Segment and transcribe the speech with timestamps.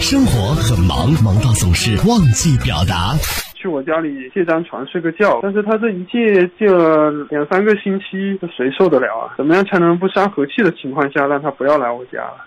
[0.00, 3.14] 生活很忙，忙到总是忘记表达。
[3.54, 9.34] 去我家里借张床睡个觉，但是他这一借借了两三个星期，这谁受得了啊？
[9.36, 12.46] 怎么样才能不伤和气的情况下让他不要来我家了？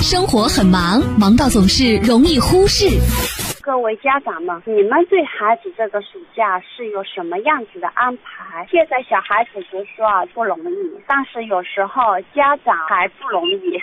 [0.00, 2.88] 生活很忙，忙到总是容易忽视。
[3.60, 8.66] 各位家长们，你们对孩子这个暑假是有什么样子的安排？
[8.70, 10.74] 现在小孩子读书啊不容易，
[11.06, 13.78] 但是有时候家长还不容易。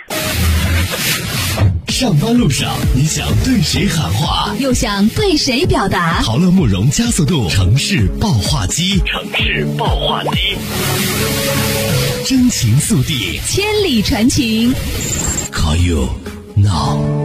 [2.00, 6.22] 上班路上，你想对谁喊话，又想对谁表达？
[6.22, 10.56] 豪乐慕容加速度城市爆话机，城市爆话机，
[12.24, 14.72] 真情速递，千里传情。
[15.52, 16.08] Call you
[16.56, 17.19] now。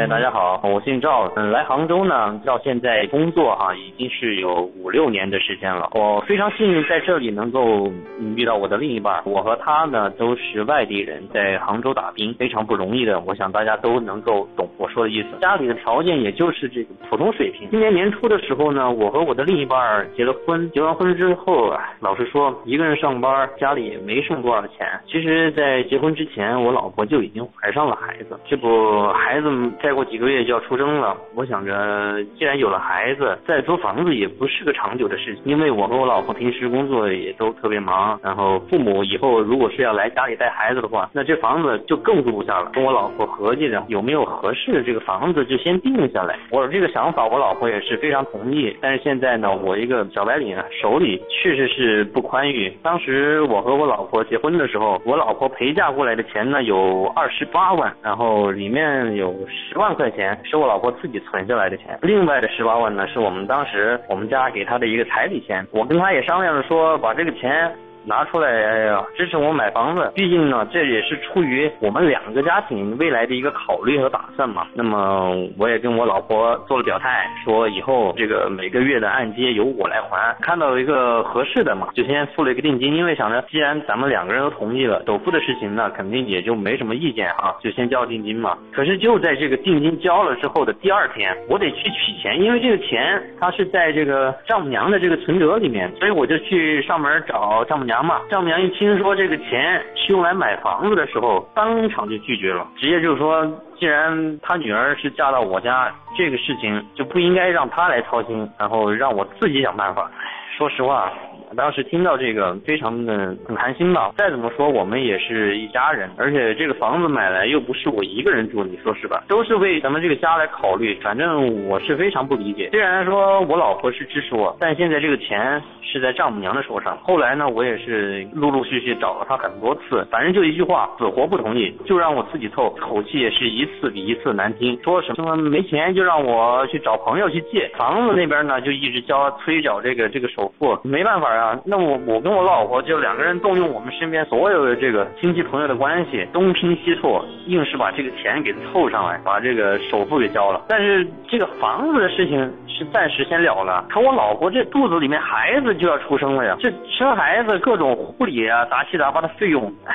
[0.00, 5.90] 哎，大家好，我姓赵，嗯，来杭州呢，到现在工作哈、已经是有五六年的时间了。
[5.92, 7.86] 我非常幸运在这里能够
[8.34, 13.20] 遇到我的另一半，我和他呢都是外地人，在杭州打拼，非常不容易的。
[13.20, 14.48] 我想大家都能够
[14.80, 15.28] 我说的意思。
[15.42, 17.68] 家里的条件也就是这个普通水平。
[17.70, 24.88] 今年年初的时候呢，我和我的另一半结了婚，结完婚之后，啊老实说，一个人上班，家里也没剩多少钱。
[25.06, 29.50] 其实，在结婚之前，我老婆就已经怀上了孩子，这不孩子
[29.82, 31.14] 再过几个月就要出生了。
[31.34, 42.70] 我想着，既然有了孩子，再租房子也不是个长久的事情，因为我和我老婆平时工作也都特别忙，然后父母以后如果是要来家里带孩子的话，那这房子就更租不下了。
[42.72, 46.38] 跟我老婆合计着有没有合适的这个房子，就先定下来。
[46.50, 48.76] 我这个想法，我老婆也是非常同意。
[48.80, 52.72] 但是现在呢，我一个小白领啊，手里确实是不宽裕。
[52.82, 65.66] 当时我和我老婆结婚的时候，我老婆陪嫁过来的钱呢有二十八万，然后里面有十万块钱是我老婆自己存下来的钱，另外的十八万呢是我们当时我们家给她的一个彩礼钱。
[65.72, 67.72] 我跟她也商量着说，把这个钱。
[68.04, 70.10] 拿出来，哎呀，支持我买房子。
[70.14, 74.66] 毕竟呢，这也是出于我们两个家庭未来的一个考虑和打算嘛。
[74.74, 80.34] 那么，我也跟我老婆做了表态，说以后这个每个月的按揭由我来还。
[80.40, 82.94] 看到一个合适的嘛，就先付了一个定金。
[82.94, 88.56] 因为想着，既然咱们两个人都同意了，首付的事情呢，肯定也就没什么意见啊，就先交定金嘛。
[88.72, 97.89] 可是就在这个定金交了之后的第二天，我得去取钱，因为这个钱它是在这个丈母娘的这个存折里面，所以我就去上门找丈母娘。
[97.90, 103.44] 娘嘛，丈母娘一听说这个钱是用来买房子的时候，当场就拒绝了，直接就说，
[103.76, 110.08] 既然她女儿是嫁到我家，这个事情就不应该让她来操心，然后让我自己想办法。
[110.56, 111.10] 说实话。
[111.56, 114.12] 当时听到这个，非常的很寒心吧。
[114.16, 119.24] 再怎么说，我们也是一家人，而且这个房子买来又不是我一个人住，你说是吧？
[119.28, 120.98] 都是为咱们这个家来考虑。
[121.02, 122.68] 反正我是非常不理解。
[122.70, 126.96] 虽然说我老婆是支持我，但现在这个钱是在丈母娘的手上。
[126.98, 132.70] 后来呢，我也是陆陆续续找了她很多次，反正就一句话，死活不同意，就让我自己凑。
[132.80, 137.68] 口气也是一次比一次难听，说什么没钱就让我去找朋友去借。
[137.76, 141.39] 房子那边呢，就一直交催缴这个这个首付，没办法。
[141.40, 150.62] 啊，那我我跟我老婆就两个人动用我们身边所有的这个亲戚朋友的关系，东拼西凑，硬是把这个钱给凑上来，把这个首付给交了。
[150.68, 159.94] 但是这个房子的事情是暂时先了了，可我老婆这肚子里面孩子就要出生了呀，这生孩子各种护理啊，杂七杂八的费用，唉。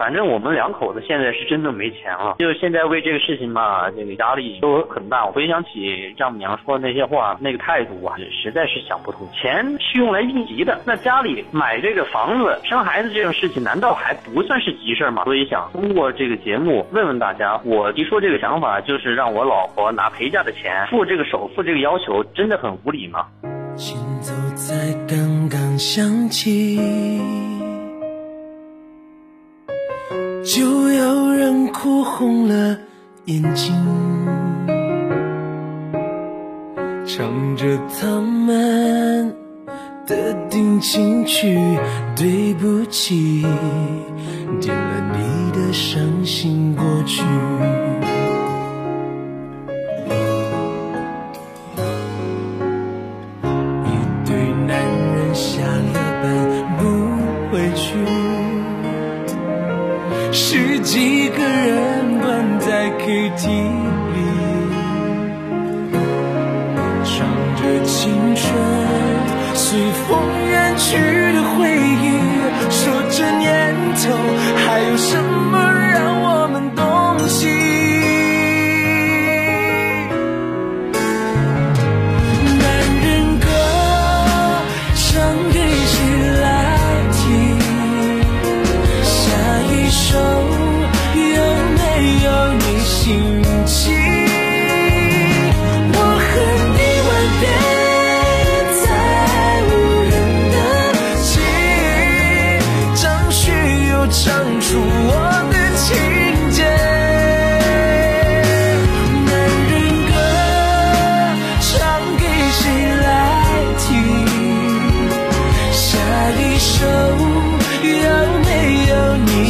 [0.00, 5.26] 反正我们两口子现在是真的没钱了，就现在为这个事情嘛，这个压力都很大。
[5.26, 9.28] 我回想起丈母娘说的那些话，那个态度啊，实在是想不通。
[9.30, 15.24] 钱是用来应急的，那家里买这个房子、生孩子这种事情，难道还不算是急事吗？
[15.24, 23.26] 所以想通过这个节目问问大家，我提出这个想法，就是让我老婆拿陪嫁的钱付这个首付，这个要求真的很无理吗？
[23.76, 24.74] 行走在
[25.06, 27.49] 刚刚响起。
[30.52, 32.76] 就要让哭红了
[33.26, 33.72] 眼睛，
[37.06, 39.32] 唱着他们
[40.08, 41.56] 的定情曲，
[42.16, 43.46] 对不起，
[44.60, 47.22] 点了你的伤心过去。
[68.00, 68.48] 青春
[69.54, 70.08] 随风
[70.48, 70.96] 远去
[71.34, 71.68] 的回
[72.00, 72.04] 忆，
[72.70, 72.80] 说
[73.10, 74.00] 这年头
[74.56, 75.49] 还有什么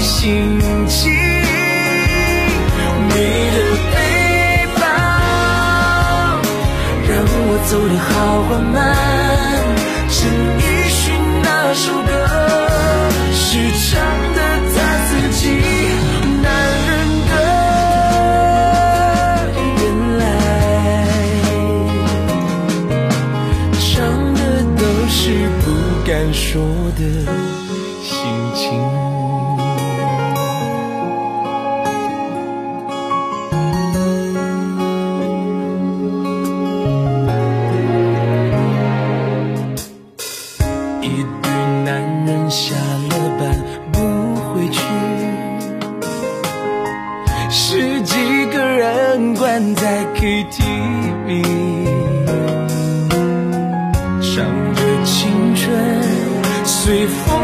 [0.01, 0.59] 心
[0.89, 1.13] 情，
[3.09, 3.59] 你的
[3.93, 3.95] 背
[4.77, 4.81] 包
[7.07, 8.09] 让我走得好
[8.49, 8.77] 缓慢。
[10.09, 10.19] 陈
[10.59, 11.01] 奕迅
[11.43, 12.11] 那首歌
[13.33, 13.41] 是
[13.79, 13.89] 唱
[14.35, 14.39] 的
[14.75, 14.77] 他
[15.07, 15.41] 自己，
[16.43, 16.47] 男
[16.87, 16.91] 人
[17.31, 17.33] 的
[19.77, 19.83] 原
[20.19, 20.21] 来
[23.79, 23.89] 唱
[24.35, 24.41] 的
[24.77, 25.21] 都是
[25.61, 25.65] 不
[26.07, 26.49] 敢说
[26.97, 27.01] 的
[28.03, 28.11] 心
[28.55, 28.65] 情。
[41.03, 41.51] 一对
[41.85, 43.57] 男人下了班
[43.91, 43.99] 不
[44.53, 44.81] 回去，
[47.51, 48.15] 十几
[48.53, 51.43] 个人关在 KTV，
[54.21, 54.45] 唱
[54.75, 55.73] 着青春
[56.65, 57.40] 随风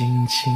[0.00, 0.50] 心情。